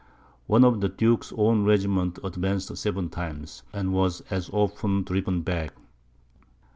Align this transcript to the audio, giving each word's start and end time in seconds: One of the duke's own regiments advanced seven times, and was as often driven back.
One 0.47 0.65
of 0.65 0.81
the 0.81 0.89
duke's 0.89 1.31
own 1.37 1.63
regiments 1.63 2.19
advanced 2.23 2.75
seven 2.75 3.07
times, 3.09 3.61
and 3.71 3.93
was 3.93 4.21
as 4.31 4.49
often 4.51 5.03
driven 5.03 5.43
back. 5.43 5.75